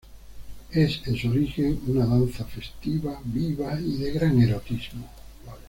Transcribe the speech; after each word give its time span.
Es 0.71 0.99
en 1.05 1.15
su 1.15 1.29
origen 1.29 1.79
una 1.85 2.07
danza 2.07 2.43
festiva, 2.45 3.21
viva 3.23 3.79
y 3.79 3.97
de 3.97 4.11
gran 4.13 4.41
erotismo. 4.41 5.03